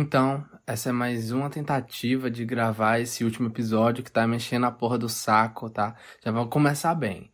[0.00, 4.70] Então, essa é mais uma tentativa de gravar esse último episódio que tá mexendo a
[4.70, 5.96] porra do saco, tá?
[6.24, 7.32] Já vamos começar bem.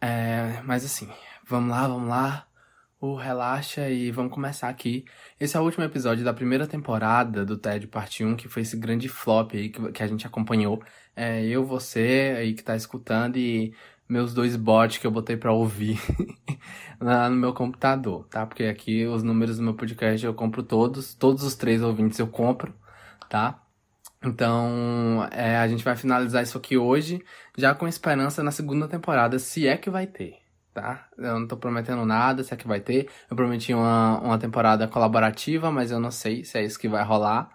[0.00, 1.08] É, mas assim,
[1.46, 2.48] vamos lá, vamos lá.
[3.00, 5.04] Uh, relaxa e vamos começar aqui.
[5.38, 8.76] Esse é o último episódio da primeira temporada do TED Parte 1, que foi esse
[8.76, 10.82] grande flop aí que, que a gente acompanhou.
[11.14, 13.72] É, eu, você aí que tá escutando e
[14.12, 15.98] meus dois bots que eu botei pra ouvir
[17.00, 18.44] lá no meu computador, tá?
[18.46, 22.26] Porque aqui os números do meu podcast eu compro todos, todos os três ouvintes eu
[22.26, 22.74] compro,
[23.30, 23.62] tá?
[24.22, 27.24] Então, é, a gente vai finalizar isso aqui hoje,
[27.56, 30.36] já com esperança na segunda temporada, se é que vai ter,
[30.74, 31.08] tá?
[31.16, 33.08] Eu não tô prometendo nada, se é que vai ter.
[33.30, 37.02] Eu prometi uma, uma temporada colaborativa, mas eu não sei se é isso que vai
[37.02, 37.50] rolar.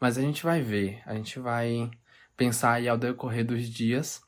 [0.00, 1.90] Mas a gente vai ver, a gente vai
[2.36, 4.25] pensar aí ao decorrer dos dias.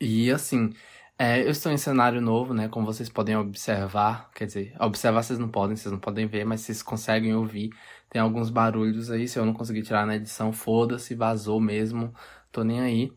[0.00, 0.72] E assim,
[1.18, 2.68] é, eu estou em cenário novo, né?
[2.68, 4.30] Como vocês podem observar.
[4.34, 7.70] Quer dizer, observar vocês não podem, vocês não podem ver, mas vocês conseguem ouvir.
[8.10, 12.14] Tem alguns barulhos aí, se eu não conseguir tirar na edição, foda-se, vazou mesmo,
[12.52, 13.12] tô nem aí.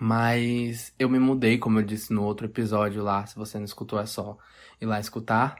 [0.00, 3.98] Mas eu me mudei, como eu disse no outro episódio lá, se você não escutou
[3.98, 4.36] é só
[4.80, 5.56] ir lá escutar,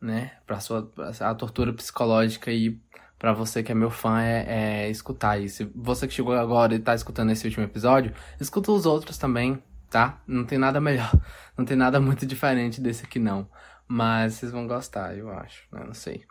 [0.00, 0.32] né?
[0.46, 2.80] Pra sua pra a tortura psicológica e
[3.18, 5.70] para você que é meu fã é, é escutar isso.
[5.74, 9.62] Você que chegou agora e tá escutando esse último episódio, escuta os outros também,
[9.94, 10.20] tá?
[10.26, 11.12] Não tem nada melhor,
[11.56, 13.48] não tem nada muito diferente desse aqui não.
[13.86, 15.84] Mas vocês vão gostar, eu acho, né?
[15.86, 16.24] Não sei.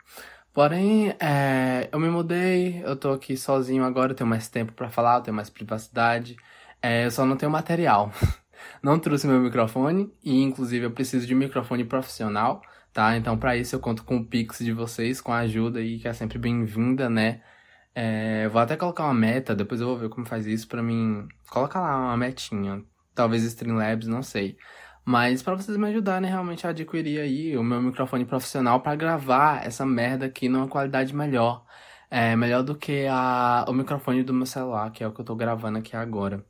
[0.52, 4.90] Porém, é, eu me mudei, eu tô aqui sozinho agora, eu tenho mais tempo para
[4.90, 6.36] falar, eu tenho mais privacidade.
[6.82, 8.12] É, eu só não tenho material.
[8.82, 12.60] não trouxe meu microfone e, inclusive, eu preciso de um microfone profissional,
[12.92, 13.16] tá?
[13.16, 16.08] Então, para isso, eu conto com o Pix de vocês, com a ajuda aí, que
[16.08, 17.40] é sempre bem-vinda, né?
[17.94, 21.26] É, vou até colocar uma meta, depois eu vou ver como faz isso para mim.
[21.48, 24.56] Coloca lá uma metinha, talvez Streamlabs, não sei.
[25.04, 29.64] Mas para vocês me ajudarem realmente a adquirir aí o meu microfone profissional para gravar
[29.66, 31.64] essa merda aqui numa qualidade melhor.
[32.10, 35.24] É melhor do que a, o microfone do meu celular, que é o que eu
[35.24, 36.44] tô gravando aqui agora.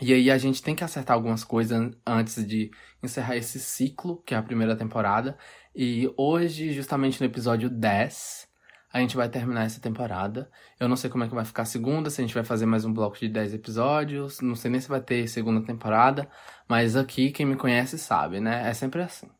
[0.00, 2.70] E aí a gente tem que acertar algumas coisas antes de
[3.02, 5.36] encerrar esse ciclo, que é a primeira temporada.
[5.74, 8.48] E hoje, justamente no episódio 10,
[8.92, 10.50] a gente vai terminar essa temporada.
[10.78, 12.66] Eu não sei como é que vai ficar a segunda, se a gente vai fazer
[12.66, 16.28] mais um bloco de 10 episódios, não sei nem se vai ter segunda temporada,
[16.68, 18.68] mas aqui quem me conhece sabe, né?
[18.68, 19.30] É sempre assim.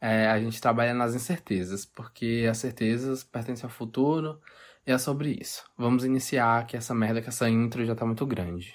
[0.00, 4.40] É, a gente trabalha nas incertezas, porque as certezas pertencem ao futuro
[4.86, 5.64] e é sobre isso.
[5.76, 8.74] Vamos iniciar que essa merda, que essa intro já tá muito grande.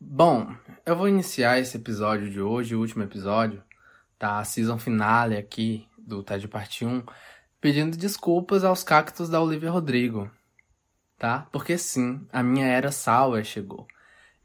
[0.00, 0.54] Bom,
[0.84, 3.62] eu vou iniciar esse episódio de hoje, o último episódio,
[4.18, 4.38] tá?
[4.38, 7.02] A season finale aqui do TED Parte 1
[7.60, 10.30] pedindo desculpas aos cactos da Olivia Rodrigo,
[11.18, 11.48] tá?
[11.52, 13.86] Porque sim, a minha era sour chegou.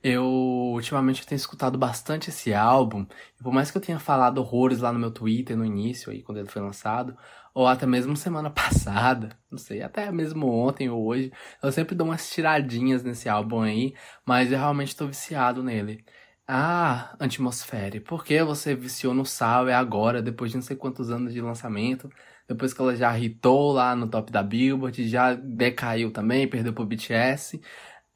[0.04, 3.06] Eu ultimamente tenho escutado bastante esse álbum,
[3.40, 6.24] e por mais que eu tenha falado horrores lá no meu Twitter no início, aí
[6.24, 7.16] quando ele foi lançado,
[7.54, 12.08] ou até mesmo semana passada, não sei, até mesmo ontem ou hoje, eu sempre dou
[12.08, 13.94] umas tiradinhas nesse álbum aí,
[14.26, 16.04] mas eu realmente tô viciado nele.
[16.48, 21.34] Ah, Atmosfere, por que você viciou no Sour agora, depois de não sei quantos anos
[21.34, 22.10] de lançamento?
[22.52, 26.86] Depois que ela já hitou lá no top da Billboard, já decaiu também, perdeu pro
[26.86, 27.62] BTS.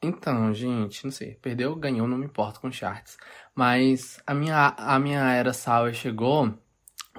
[0.02, 3.18] Então, gente, não sei, perdeu, ganhou, não me importo com charts.
[3.56, 6.54] Mas a minha, a minha era sour chegou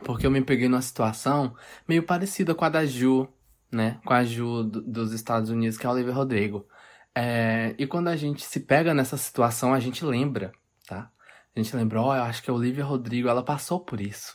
[0.04, 1.54] porque eu me peguei numa situação
[1.88, 3.26] meio parecida com a da Ju,
[3.72, 3.98] né?
[4.04, 6.68] Com a Ju do, dos Estados Unidos, que é a Olivia Rodrigo.
[7.14, 10.52] É, e quando a gente se pega nessa situação, a gente lembra,
[10.86, 11.10] tá?
[11.54, 14.34] A gente lembra, ó, oh, eu acho que a Olivia Rodrigo, ela passou por isso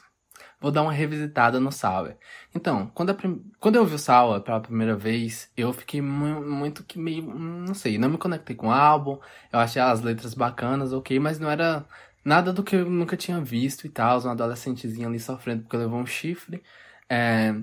[0.62, 2.14] vou dar uma revisitada no Sour.
[2.56, 3.18] Então, quando, a,
[3.60, 7.74] quando eu vi o Sour pela primeira vez, eu fiquei mu muito que meio, não
[7.74, 9.18] sei, não me conectei com o álbum,
[9.52, 11.84] eu achei as letras bacanas, ok, mas não era
[12.24, 16.00] nada do que eu nunca tinha visto e tal, uma adolescentezinha ali sofrendo porque levou
[16.00, 16.62] um chifre.
[17.10, 17.56] É,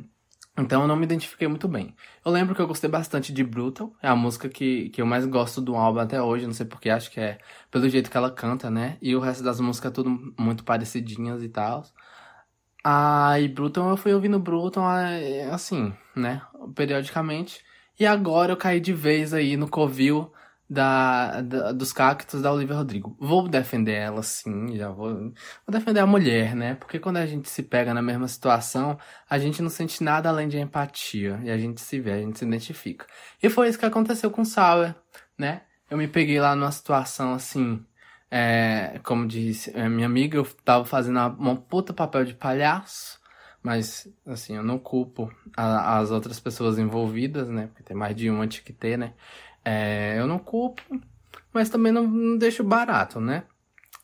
[0.59, 1.95] então eu não me identifiquei muito bem.
[2.25, 5.25] Eu lembro que eu gostei bastante de Brutal, é a música que, que eu mais
[5.25, 7.39] gosto do álbum até hoje, não sei porque, acho que é
[7.71, 8.99] pelo jeito que ela canta, né?
[9.01, 11.85] E o resto das músicas tudo muito parecidinhas e tal.
[12.91, 14.83] Aí Bruton, eu fui ouvindo Bruton,
[15.53, 16.41] assim, né,
[16.75, 17.63] periodicamente.
[18.01, 20.33] E agora eu caí de vez aí no covil
[20.71, 23.15] da, da, dos cactos da Olivia Rodrigo.
[23.21, 25.33] Vou defender ela, sim, já vou, vou
[25.69, 26.77] defender a mulher, né?
[26.77, 28.97] Porque quando a gente se pega na mesma situação,
[29.29, 31.39] a gente não sente nada além de empatia.
[31.45, 33.07] E a gente se vê, a gente se identifica.
[33.43, 34.95] E foi isso que aconteceu com Sauer,
[35.37, 35.61] né?
[35.91, 37.85] Eu me peguei lá numa situação assim,
[38.31, 43.19] é, como disse é, minha amiga, eu tava fazendo uma puta papel de palhaço,
[43.63, 47.69] mas assim, eu não culpo a, as outras pessoas envolvidas, né?
[47.69, 49.15] Porque tem mais de uma tinha que ter, né?
[49.65, 50.83] É, eu não culpo,
[51.53, 53.45] mas também não, não deixo barato, né?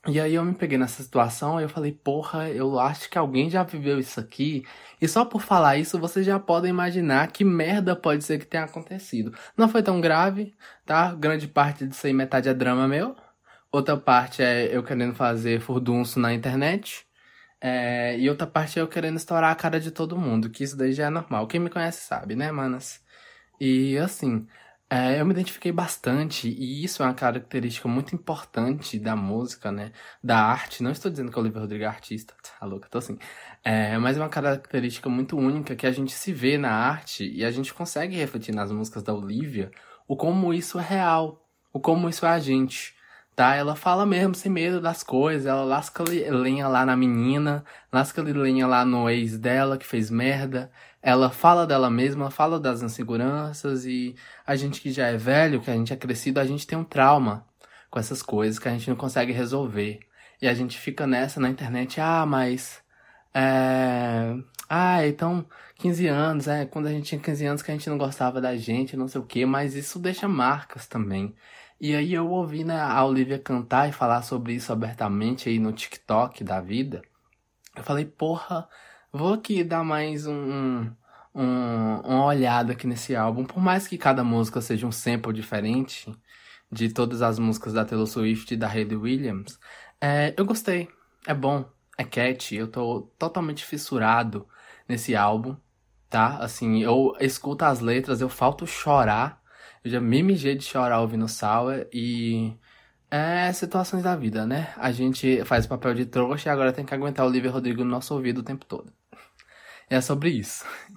[0.06, 3.48] E aí eu me peguei nessa situação e eu falei, porra, eu acho que alguém
[3.48, 4.62] já viveu isso aqui.
[5.00, 8.64] E só por falar isso, vocês já podem imaginar que merda pode ser que tenha
[8.64, 9.32] acontecido.
[9.56, 10.54] Não foi tão grave,
[10.84, 11.14] tá?
[11.14, 13.16] Grande parte disso aí, metade é drama meu.
[13.74, 17.04] Outra parte é eu querendo fazer furdunço na internet.
[17.60, 20.76] É, e outra parte é eu querendo estourar a cara de todo mundo, que isso
[20.76, 21.48] daí já é normal.
[21.48, 23.02] Quem me conhece sabe, né, manas?
[23.60, 24.46] E assim,
[24.88, 29.90] é, eu me identifiquei bastante, e isso é uma característica muito importante da música, né?
[30.22, 30.80] Da arte.
[30.80, 33.18] Não estou dizendo que o Olivia Rodrigo é artista, tá louca, tô assim.
[33.64, 37.44] É, mas é uma característica muito única que a gente se vê na arte e
[37.44, 39.72] a gente consegue refletir nas músicas da Olivia
[40.06, 42.93] o como isso é real, o como isso é a gente
[43.34, 43.54] tá?
[43.54, 48.66] Ela fala mesmo sem medo das coisas, ela lasca lenha lá na menina, lasca lenha
[48.66, 50.70] lá no ex dela que fez merda.
[51.02, 54.14] Ela fala dela mesma, fala das inseguranças e
[54.46, 56.84] a gente que já é velho, que a gente é crescido, a gente tem um
[56.84, 57.46] trauma
[57.90, 60.00] com essas coisas que a gente não consegue resolver.
[60.40, 62.82] E a gente fica nessa na internet, ah, mas
[63.34, 64.34] é...
[64.68, 65.46] Ah, então
[65.78, 68.56] 15 anos, é, quando a gente tinha 15 anos que a gente não gostava da
[68.56, 71.34] gente, não sei o que, mas isso deixa marcas também.
[71.80, 75.72] E aí eu ouvi né, a Olivia cantar e falar sobre isso abertamente aí no
[75.72, 77.02] TikTok da vida.
[77.76, 78.68] Eu falei, porra,
[79.12, 80.90] vou aqui dar mais um,
[81.34, 83.44] um, uma olhada aqui nesse álbum.
[83.44, 86.14] Por mais que cada música seja um sample diferente
[86.70, 89.58] de todas as músicas da Taylor Swift e da Hayley Williams,
[90.00, 90.88] é, eu gostei.
[91.26, 91.68] É bom,
[91.98, 92.54] é cat.
[92.54, 94.46] Eu tô totalmente fissurado
[94.88, 95.56] nesse álbum,
[96.08, 96.38] tá?
[96.38, 99.43] Assim, eu escuto as letras, eu falto chorar
[99.84, 102.56] eu já me mijei de chorar ouvindo Sour e.
[103.10, 104.74] É situações da vida, né?
[104.76, 107.84] A gente faz o papel de trouxa e agora tem que aguentar o Olivia Rodrigo
[107.84, 108.92] no nosso ouvido o tempo todo.
[109.88, 110.64] É sobre isso.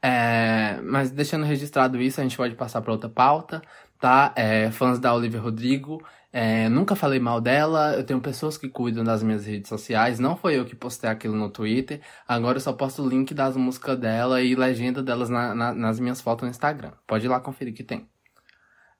[0.00, 3.60] É, mas deixando registrado isso, a gente pode passar para outra pauta,
[3.98, 4.32] tá?
[4.36, 6.02] É, fãs da Olivia Rodrigo,
[6.32, 10.36] é, nunca falei mal dela, eu tenho pessoas que cuidam das minhas redes sociais, não
[10.36, 13.98] foi eu que postei aquilo no Twitter, agora eu só posto o link das músicas
[13.98, 16.92] dela e legenda delas na, na, nas minhas fotos no Instagram.
[17.06, 18.08] Pode ir lá conferir que tem.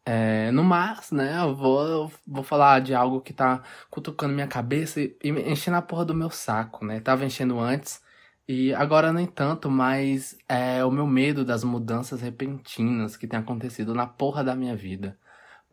[0.05, 4.47] É, no mais, né, eu vou, eu vou falar de algo que tá cutucando minha
[4.47, 6.99] cabeça e, e enchendo a porra do meu saco, né?
[7.01, 8.01] Tava enchendo antes
[8.49, 13.95] e agora nem tanto, mas é o meu medo das mudanças repentinas que tem acontecido
[13.95, 15.19] na porra da minha vida.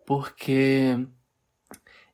[0.06, 1.08] Porque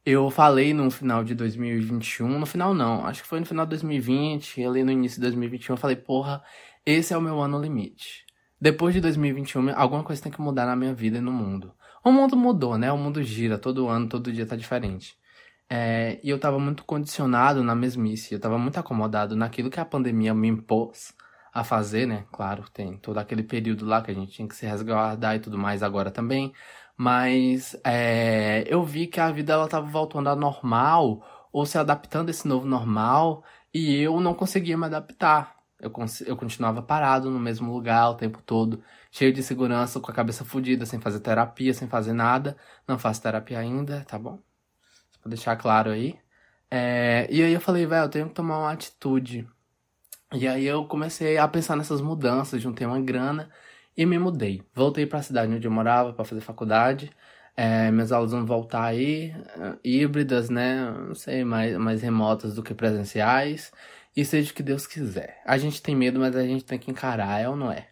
[0.05, 3.71] eu falei no final de 2021, no final não, acho que foi no final de
[3.71, 6.43] 2020, ali no início de 2021, eu falei, porra,
[6.85, 8.25] esse é o meu ano limite.
[8.59, 11.73] Depois de 2021, alguma coisa tem que mudar na minha vida e no mundo.
[12.03, 12.91] O mundo mudou, né?
[12.91, 15.15] O mundo gira, todo ano, todo dia tá diferente.
[15.73, 19.85] É, e eu tava muito condicionado na mesmice, eu tava muito acomodado naquilo que a
[19.85, 21.13] pandemia me impôs
[21.53, 22.25] a fazer, né?
[22.29, 25.57] Claro, tem todo aquele período lá que a gente tinha que se resguardar e tudo
[25.57, 26.53] mais agora também.
[26.97, 31.23] Mas é, eu vi que a vida ela tava voltando ao normal,
[31.53, 33.41] ou se adaptando a esse novo normal,
[33.73, 35.55] e eu não conseguia me adaptar.
[35.79, 35.91] Eu,
[36.25, 40.43] eu continuava parado no mesmo lugar o tempo todo, cheio de segurança, com a cabeça
[40.43, 42.57] fodida, sem fazer terapia, sem fazer nada.
[42.87, 44.50] Não faço terapia ainda, tá bom?
[45.21, 46.17] Pra deixar claro aí.
[46.69, 49.47] É, e aí eu falei, velho, eu tenho que tomar uma atitude.
[50.33, 53.49] E aí eu comecei a pensar nessas mudanças, juntei uma grana
[53.97, 54.63] e me mudei.
[54.73, 57.11] Voltei para a cidade onde eu morava para fazer faculdade.
[57.55, 60.89] É, minhas aulas vão voltar aí, é, híbridas, né?
[60.91, 63.71] Não sei, mais, mais remotas do que presenciais.
[64.15, 65.41] E seja o que Deus quiser.
[65.45, 67.89] A gente tem medo, mas a gente tem que encarar, é ou não é?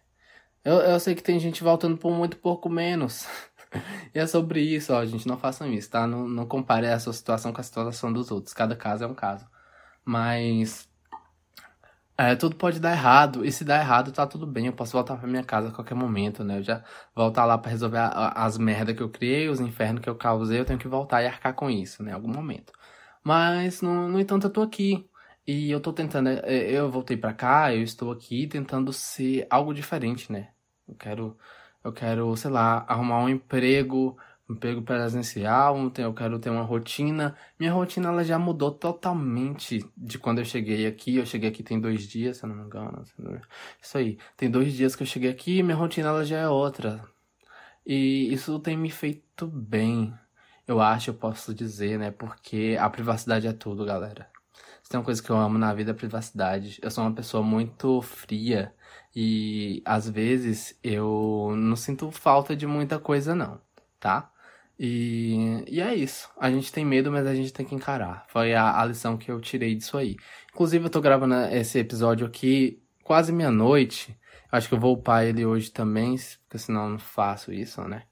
[0.64, 3.26] Eu, eu sei que tem gente voltando por muito pouco menos.
[4.14, 6.06] e é sobre isso, ó, gente, não façam isso, tá?
[6.06, 8.54] Não, não compare a sua situação com a situação dos outros.
[8.54, 9.46] Cada caso é um caso.
[10.04, 10.88] Mas
[12.20, 14.66] é, tudo pode dar errado, e se dar errado, tá tudo bem.
[14.66, 16.58] Eu posso voltar pra minha casa a qualquer momento, né?
[16.58, 16.84] Eu já
[17.14, 20.14] voltar lá para resolver a, a, as merdas que eu criei, os infernos que eu
[20.14, 22.10] causei, eu tenho que voltar e arcar com isso, né?
[22.10, 22.74] Em algum momento.
[23.24, 25.08] Mas, no, no entanto, eu tô aqui.
[25.46, 26.28] E eu tô tentando.
[26.28, 30.50] É, eu voltei para cá, eu estou aqui tentando ser algo diferente, né?
[30.86, 31.38] Eu quero.
[31.82, 34.16] Eu quero, sei lá, arrumar um emprego
[34.50, 37.36] um emprego presencial, eu quero ter uma rotina.
[37.58, 41.16] Minha rotina ela já mudou totalmente de quando eu cheguei aqui.
[41.16, 43.04] Eu cheguei aqui tem dois dias, se eu não me engano.
[43.80, 44.18] Isso aí.
[44.36, 47.04] Tem dois dias que eu cheguei aqui e minha rotina ela já é outra.
[47.86, 50.12] E isso tem me feito bem.
[50.66, 52.10] Eu acho, eu posso dizer, né?
[52.10, 54.28] Porque a privacidade é tudo, galera.
[54.90, 56.80] Tem uma coisa que eu amo na vida é a privacidade.
[56.82, 58.74] Eu sou uma pessoa muito fria
[59.14, 63.60] e às vezes eu não sinto falta de muita coisa, não,
[64.00, 64.32] tá?
[64.76, 66.28] E, e é isso.
[66.36, 68.26] A gente tem medo, mas a gente tem que encarar.
[68.30, 70.16] Foi a, a lição que eu tirei disso aí.
[70.52, 74.18] Inclusive, eu tô gravando esse episódio aqui quase meia-noite.
[74.50, 76.16] Acho que eu vou upar ele hoje também,
[76.48, 78.02] porque senão eu não faço isso, né?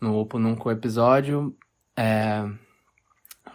[0.00, 1.54] Não upo nunca o episódio.
[1.94, 2.42] É...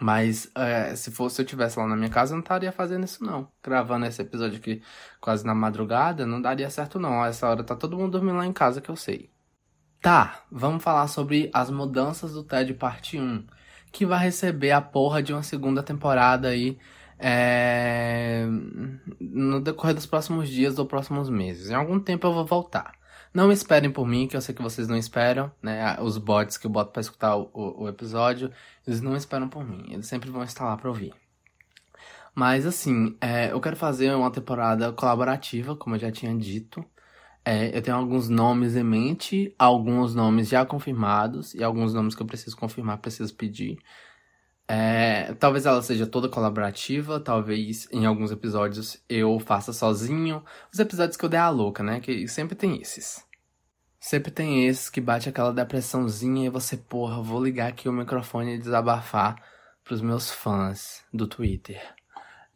[0.00, 3.24] Mas é, se fosse eu tivesse lá na minha casa, eu não estaria fazendo isso
[3.24, 3.48] não.
[3.62, 4.82] Gravando esse episódio aqui
[5.20, 7.22] quase na madrugada, não daria certo não.
[7.22, 9.30] A essa hora tá todo mundo dormindo lá em casa que eu sei.
[10.00, 13.44] Tá, vamos falar sobre as mudanças do TED parte 1.
[13.90, 16.78] Que vai receber a porra de uma segunda temporada aí
[17.18, 18.46] é,
[19.20, 21.70] no decorrer dos próximos dias ou próximos meses.
[21.70, 22.97] Em algum tempo eu vou voltar.
[23.32, 25.96] Não esperem por mim, que eu sei que vocês não esperam, né?
[26.00, 28.50] Os bots que eu boto pra escutar o, o, episódio,
[28.86, 29.86] eles não esperam por mim.
[29.90, 31.12] Eles sempre vão estar lá pra ouvir.
[32.34, 36.84] Mas assim, é, eu quero fazer uma temporada colaborativa, como eu já tinha dito.
[37.44, 42.22] É, eu tenho alguns nomes em mente, alguns nomes já confirmados e alguns nomes que
[42.22, 43.78] eu preciso confirmar, preciso pedir.
[44.70, 50.44] É, talvez ela seja toda colaborativa, talvez em alguns episódios eu faça sozinho.
[50.70, 52.00] Os episódios que eu der a louca, né?
[52.00, 53.24] Que sempre tem esses.
[53.98, 58.56] Sempre tem esses que bate aquela depressãozinha e você, porra, vou ligar aqui o microfone
[58.56, 59.42] e desabafar
[59.82, 61.80] pros meus fãs do Twitter.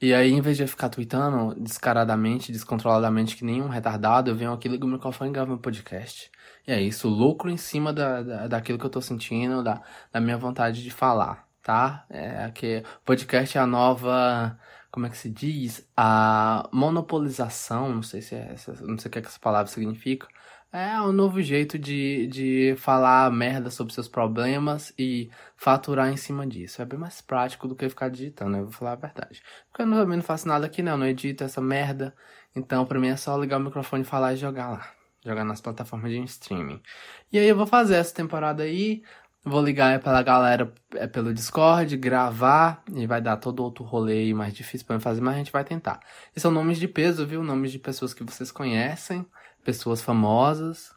[0.00, 4.36] E aí, em vez de eu ficar tweetando descaradamente, descontroladamente, que nem um retardado, eu
[4.36, 6.30] venho aqui, ligo o microfone e gravo meu podcast.
[6.66, 10.20] E é isso, lucro em cima da, da, daquilo que eu tô sentindo, da, da
[10.20, 12.04] minha vontade de falar tá?
[12.10, 14.58] É que podcast é a nova,
[14.90, 15.88] como é que se diz?
[15.96, 20.28] A monopolização, não sei se é não sei o que, é que essa palavra significa.
[20.72, 26.46] É um novo jeito de, de falar merda sobre seus problemas e faturar em cima
[26.46, 26.80] disso.
[26.80, 29.42] É bem mais prático do que ficar digitando, eu vou falar a verdade.
[29.70, 32.14] Porque eu também não faço nada aqui não, não edito essa merda.
[32.56, 34.90] Então pra mim é só ligar o microfone, falar e jogar lá.
[35.24, 36.82] Jogar nas plataformas de streaming.
[37.30, 39.02] E aí eu vou fazer essa temporada aí.
[39.44, 44.54] Vou ligar pela galera é pelo Discord, gravar e vai dar todo outro rolê mais
[44.54, 45.98] difícil para fazer, mas a gente vai tentar.
[46.34, 47.42] E são nomes de peso, viu?
[47.42, 49.26] Nomes de pessoas que vocês conhecem,
[49.64, 50.92] pessoas famosas,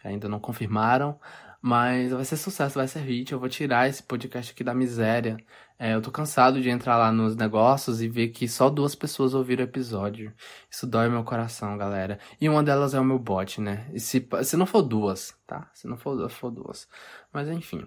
[0.00, 1.20] que ainda não confirmaram,
[1.62, 3.30] mas vai ser sucesso, vai ser hit.
[3.30, 5.36] Eu vou tirar esse podcast aqui da miséria.
[5.78, 9.32] É, eu tô cansado de entrar lá nos negócios e ver que só duas pessoas
[9.32, 10.34] ouviram o episódio.
[10.68, 12.18] Isso dói meu coração, galera.
[12.40, 13.88] E uma delas é o meu bot, né?
[13.94, 15.70] E se, se não for duas, tá?
[15.72, 16.88] Se não for, for duas.
[17.32, 17.86] Mas enfim.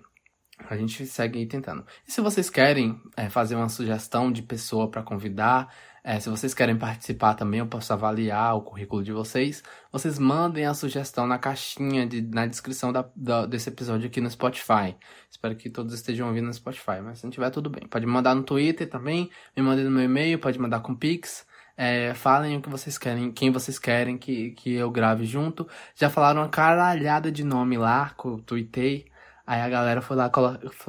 [0.70, 1.86] A gente segue aí tentando.
[2.08, 5.70] E se vocês querem é, fazer uma sugestão de pessoa para convidar,
[6.08, 9.64] é, se vocês querem participar também, eu posso avaliar o currículo de vocês.
[9.92, 14.30] Vocês mandem a sugestão na caixinha, de, na descrição da, da, desse episódio aqui no
[14.30, 14.96] Spotify.
[15.32, 17.88] Espero que todos estejam ouvindo no Spotify, mas se não tiver, tudo bem.
[17.88, 21.44] Pode mandar no Twitter também, me mandem no meu e-mail, pode mandar com Pix.
[21.76, 25.68] É, falem o que vocês querem, quem vocês querem que, que eu grave junto.
[25.96, 29.08] Já falaram uma caralhada de nome lá, que eu tuitei.
[29.48, 30.32] Aí a galera foi lá,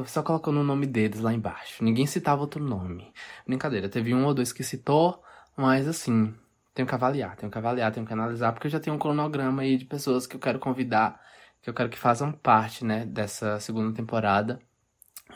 [0.06, 1.84] só colocou no nome deles lá embaixo.
[1.84, 3.12] Ninguém citava outro nome.
[3.46, 5.22] Brincadeira, teve um ou dois que citou,
[5.56, 6.34] mas assim,
[6.74, 9.62] tenho que avaliar, tenho que avaliar, tenho que analisar, porque eu já tenho um cronograma
[9.62, 11.20] aí de pessoas que eu quero convidar,
[11.62, 14.60] que eu quero que façam parte, né, dessa segunda temporada.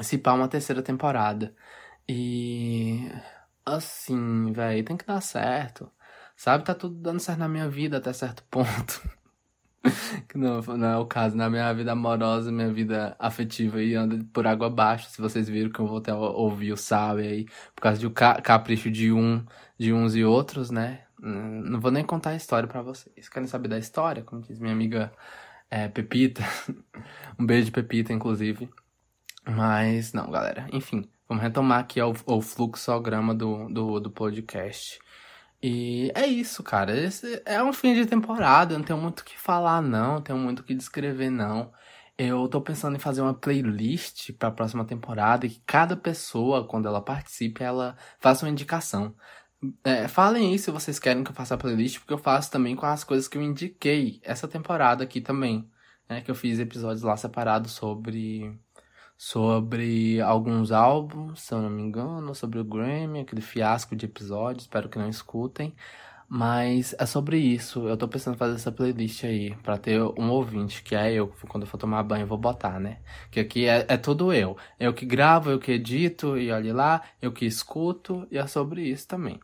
[0.01, 1.55] Se pá, uma terceira temporada.
[2.09, 3.11] E.
[3.65, 5.91] Assim, velho, tem que dar certo.
[6.37, 9.20] Sabe, tá tudo dando certo na minha vida até certo ponto.
[10.29, 11.37] que não, não é o caso.
[11.37, 15.09] Na minha vida amorosa, minha vida afetiva aí anda por água abaixo.
[15.11, 17.45] Se vocês viram que eu vou até ouvir o Sabe aí,
[17.75, 19.45] por causa do capricho de um,
[19.79, 21.05] de uns e outros, né?
[21.19, 23.29] Não vou nem contar a história para vocês.
[23.29, 24.23] Querem saber da história?
[24.23, 25.13] Como diz minha amiga
[25.71, 26.43] é, Pepita.
[27.39, 28.69] um beijo, Pepita, inclusive.
[29.47, 30.67] Mas, não, galera.
[30.73, 34.99] Enfim, vamos retomar aqui o, o fluxograma do, do, do podcast.
[35.63, 36.97] E é isso, cara.
[36.97, 38.77] Esse é um fim de temporada.
[38.77, 40.15] Não tenho muito o que falar, não.
[40.15, 41.73] Não tenho muito o que descrever, não.
[42.17, 46.67] Eu tô pensando em fazer uma playlist para a próxima temporada e que cada pessoa,
[46.67, 49.15] quando ela participe, ela faça uma indicação.
[49.85, 52.75] É, falem aí se vocês querem que eu faça a playlist, porque eu faço também
[52.77, 55.71] com as coisas que eu indiquei essa temporada aqui também.
[56.09, 58.59] Né, que eu fiz episódios lá separados sobre
[59.23, 64.65] sobre alguns álbuns, se eu não me engano, sobre o Grammy, aquele fiasco de episódios,
[64.65, 65.75] espero que não escutem.
[66.27, 67.87] Mas é sobre isso.
[67.87, 71.29] Eu tô pensando em fazer essa playlist aí, para ter um ouvinte, que é eu,
[71.49, 73.01] quando eu for tomar banho, eu vou botar, né?
[73.31, 74.57] Que aqui é, é tudo eu.
[74.79, 78.89] Eu que gravo, eu que edito, e olhe lá, eu que escuto, e é sobre
[78.89, 79.39] isso também.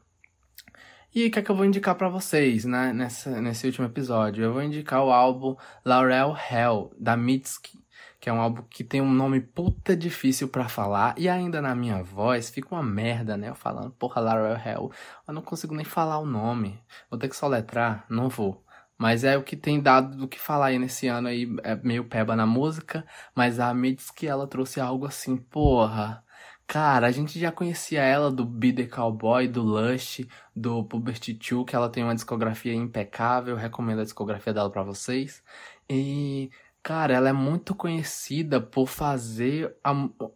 [1.14, 4.42] E o que é que eu vou indicar para vocês, né, nessa, nesse último episódio?
[4.42, 5.54] Eu vou indicar o álbum
[5.84, 7.84] Laurel Hell, da Mitski
[8.26, 11.76] que é um álbum que tem um nome puta difícil para falar, e ainda na
[11.76, 13.50] minha voz fica uma merda, né?
[13.50, 14.90] Eu falando, porra, Laurel Hell,
[15.28, 16.76] eu não consigo nem falar o nome,
[17.08, 18.64] vou ter que soletrar, não vou.
[18.98, 22.02] Mas é o que tem dado do que falar aí nesse ano aí, é meio
[22.02, 26.24] peba na música, mas a me diz que ela trouxe algo assim, porra.
[26.66, 31.64] Cara, a gente já conhecia ela do Be The Cowboy, do Lush, do Puberty 2,
[31.64, 35.44] que ela tem uma discografia impecável, recomendo a discografia dela para vocês.
[35.88, 36.50] E
[36.86, 39.90] Cara, ela é muito conhecida por fazer a,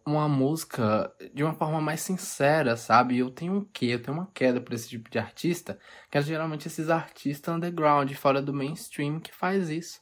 [0.05, 3.17] uma música de uma forma mais sincera, sabe?
[3.17, 3.85] Eu tenho um quê?
[3.85, 5.79] Eu tenho uma queda por esse tipo de artista,
[6.09, 10.01] que é geralmente esses artistas underground, fora do mainstream, que faz isso.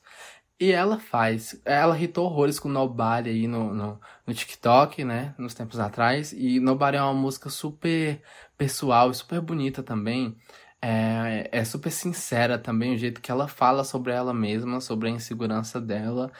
[0.59, 1.61] E ela faz.
[1.63, 5.35] Ela irritou horrores com Nobody aí no, no, no TikTok, né?
[5.37, 6.33] Nos tempos atrás.
[6.33, 8.23] E Nobody é uma música super
[8.57, 10.35] pessoal e super bonita também.
[10.81, 15.11] É, é super sincera também o jeito que ela fala sobre ela mesma, sobre a
[15.11, 16.31] insegurança dela.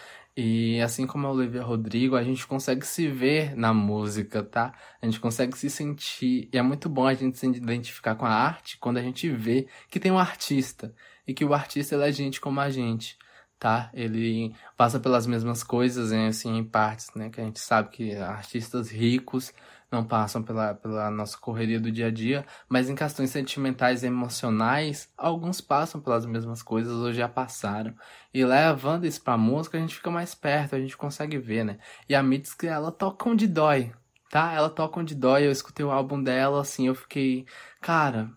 [0.42, 4.74] E assim como a Olivia Rodrigo, a gente consegue se ver na música, tá?
[5.02, 6.50] A gente consegue se sentir.
[6.54, 9.68] E é muito bom a gente se identificar com a arte quando a gente vê
[9.90, 10.94] que tem um artista.
[11.28, 13.18] E que o artista é gente como a gente,
[13.60, 13.90] tá?
[13.94, 17.30] Ele passa pelas mesmas coisas, assim, em partes, né?
[17.30, 19.54] Que a gente sabe que artistas ricos
[19.92, 24.08] não passam pela, pela nossa correria do dia a dia, mas em questões sentimentais e
[24.08, 27.96] emocionais, alguns passam pelas mesmas coisas ou já passaram.
[28.34, 31.80] E levando isso pra música, a gente fica mais perto, a gente consegue ver, né?
[32.08, 33.92] E a Mitski, ela toca onde dói,
[34.30, 34.54] tá?
[34.54, 37.46] Ela toca onde dói, eu escutei o álbum dela, assim, eu fiquei,
[37.82, 38.32] cara,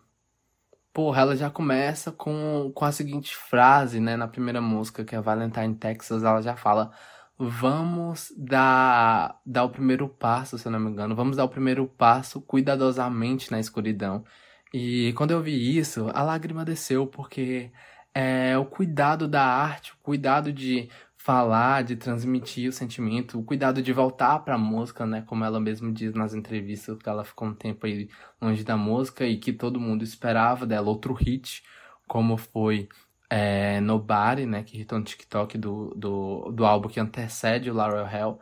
[0.93, 5.21] porra, ela já começa com, com a seguinte frase, né, na primeira música, que é
[5.21, 6.93] Valentine Texas, ela já fala
[7.39, 11.15] vamos dar, dar o primeiro passo, se eu não me engano.
[11.17, 14.25] Vamos dar o primeiro passo cuidadosamente na escuridão.
[14.73, 17.71] E quando eu vi isso, a lágrima desceu, porque
[18.15, 23.81] é o cuidado da arte, o cuidado de falar, de transmitir o sentimento, o cuidado
[23.83, 25.23] de voltar para a música, né?
[25.23, 28.09] Como ela mesma diz nas entrevistas, que ela ficou um tempo aí
[28.41, 31.63] longe da música e que todo mundo esperava dela outro hit,
[32.09, 32.89] como foi
[33.33, 38.07] é, Nobody, né, que hitou no TikTok do, do, do álbum que antecede o Laurel
[38.07, 38.41] Hell.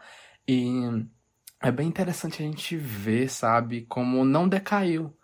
[0.49, 1.06] E
[1.62, 5.16] é bem interessante a gente ver, sabe, como não decaiu.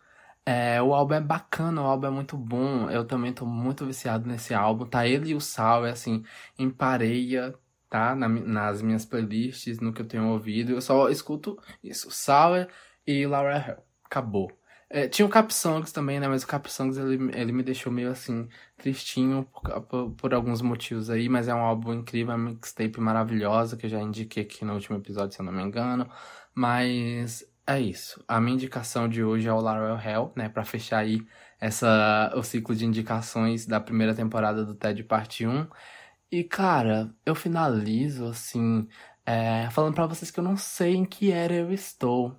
[0.46, 2.88] É, o álbum é bacana, o álbum é muito bom.
[2.90, 4.86] Eu também tô muito viciado nesse álbum.
[4.86, 6.24] Tá ele e o Sal, é assim,
[6.58, 7.52] em pareia,
[7.90, 8.14] tá?
[8.14, 10.72] Na, nas minhas playlists, no que eu tenho ouvido.
[10.74, 12.68] Eu só escuto isso, Sour
[13.06, 13.84] e Laurel Hell.
[14.04, 14.50] Acabou.
[14.88, 16.28] É, tinha o Cap Songs também, né?
[16.28, 20.62] Mas o Cap Songs ele, ele me deixou meio assim, tristinho por, por, por, alguns
[20.62, 21.28] motivos aí.
[21.28, 24.74] Mas é um álbum incrível, é uma mixtape maravilhosa que eu já indiquei aqui no
[24.74, 26.08] último episódio, se eu não me engano.
[26.54, 28.22] Mas é isso.
[28.28, 30.48] A minha indicação de hoje é o Laurel Hell, né?
[30.48, 31.26] Pra fechar aí
[31.60, 35.66] essa, o ciclo de indicações da primeira temporada do TED Parte 1.
[36.30, 38.88] E cara, eu finalizo assim,
[39.24, 42.36] é, falando para vocês que eu não sei em que era eu estou.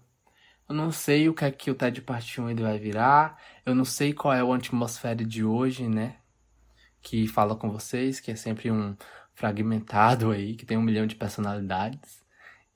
[0.69, 3.41] Eu não sei o que é que o TED Parte 1 ele vai virar.
[3.65, 6.17] Eu não sei qual é o atmosfera de hoje, né?
[7.01, 8.95] Que fala com vocês, que é sempre um
[9.33, 12.25] fragmentado aí, que tem um milhão de personalidades.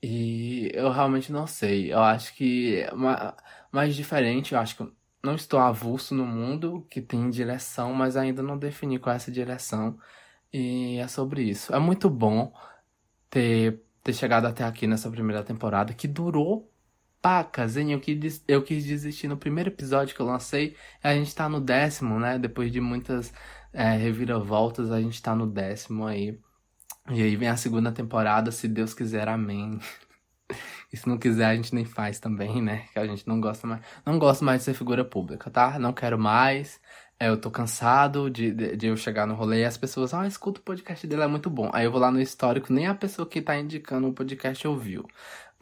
[0.02, 1.92] E eu realmente não sei.
[1.92, 2.90] Eu acho que é
[3.72, 8.42] mais diferente, eu acho que não estou avulso no mundo que tem direção, mas ainda
[8.42, 9.98] não defini qual é essa direção.
[10.52, 11.74] E é sobre isso.
[11.74, 12.52] É muito bom
[13.30, 16.71] ter, ter chegado até aqui nessa primeira temporada, que durou
[17.22, 17.92] pacas, hein?
[17.92, 20.76] Eu quis, eu quis desistir no primeiro episódio que eu lancei.
[21.02, 22.38] A gente tá no décimo, né?
[22.38, 23.32] Depois de muitas
[23.72, 26.38] é, reviravoltas, a gente tá no décimo aí.
[27.10, 29.78] E aí vem a segunda temporada, se Deus quiser, amém.
[30.92, 32.84] E se não quiser, a gente nem faz também, né?
[32.92, 33.80] Que a gente não gosta mais.
[34.04, 35.78] Não gosto mais de ser figura pública, tá?
[35.78, 36.78] Não quero mais.
[37.18, 40.26] É, eu tô cansado de, de, de, eu chegar no rolê e as pessoas, ah,
[40.26, 41.70] escuta o podcast dele, é muito bom.
[41.72, 45.06] Aí eu vou lá no histórico, nem a pessoa que tá indicando o podcast ouviu.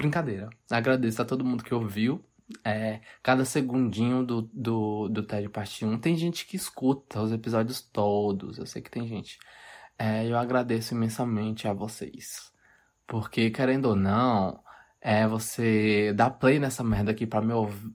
[0.00, 0.48] Brincadeira.
[0.70, 2.24] Agradeço a todo mundo que ouviu.
[2.64, 5.98] É, cada segundinho do, do, do TED Parte 1.
[5.98, 8.56] Tem gente que escuta os episódios todos.
[8.56, 9.38] Eu sei que tem gente.
[9.98, 12.50] É, eu agradeço imensamente a vocês.
[13.06, 14.58] Porque, querendo ou não,
[15.02, 17.52] é você dar play nessa merda aqui pra me,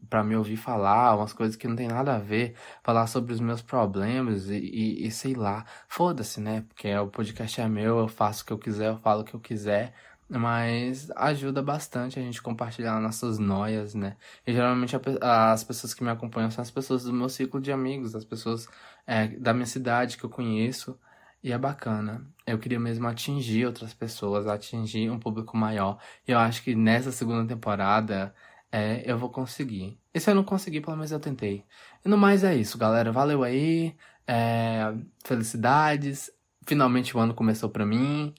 [0.07, 3.39] pra me ouvir falar umas coisas que não tem nada a ver, falar sobre os
[3.39, 5.65] meus problemas e, e, e sei lá.
[5.87, 6.63] Foda-se, né?
[6.67, 9.33] Porque o podcast é meu, eu faço o que eu quiser, eu falo o que
[9.33, 9.95] eu quiser.
[10.27, 14.17] Mas ajuda bastante a gente compartilhar nossas noias, né?
[14.45, 18.15] E geralmente as pessoas que me acompanham são as pessoas do meu ciclo de amigos,
[18.15, 18.67] as pessoas
[19.05, 20.99] é, da minha cidade que eu conheço.
[21.43, 22.25] E é bacana.
[22.47, 25.99] Eu queria mesmo atingir outras pessoas, atingir um público maior.
[26.27, 28.33] E eu acho que nessa segunda temporada
[28.71, 29.99] é, eu vou conseguir.
[30.11, 31.63] E se eu não conseguir, pelo menos eu tentei.
[32.03, 33.11] E no mais é isso, galera.
[33.11, 33.95] Valeu aí.
[34.27, 34.91] É,
[35.23, 36.31] felicidades.
[36.65, 38.33] Finalmente o ano começou pra mim.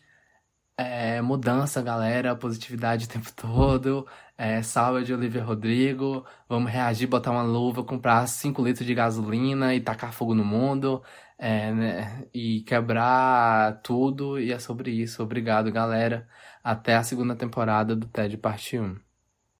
[0.79, 4.07] É, mudança, galera, positividade o tempo todo.
[4.37, 6.25] É, salve de Olivia Rodrigo.
[6.49, 11.03] Vamos reagir, botar uma luva, comprar 5 litros de gasolina e tacar fogo no mundo.
[11.39, 14.39] É, né, e quebrar tudo.
[14.39, 15.23] E é sobre isso.
[15.23, 16.29] Obrigado, galera.
[16.63, 19.06] Até a segunda temporada do TED Parte 1.